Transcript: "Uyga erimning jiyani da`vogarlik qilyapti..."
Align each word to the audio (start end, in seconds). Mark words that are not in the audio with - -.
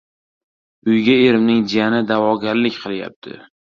"Uyga 0.93 1.17
erimning 1.27 1.63
jiyani 1.69 2.03
da`vogarlik 2.09 2.85
qilyapti..." 2.85 3.43